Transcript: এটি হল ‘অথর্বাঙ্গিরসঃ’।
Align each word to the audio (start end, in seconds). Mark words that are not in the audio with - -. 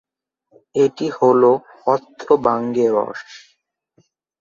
এটি 0.75 1.07
হল 1.17 1.41
‘অথর্বাঙ্গিরসঃ’। 1.87 3.25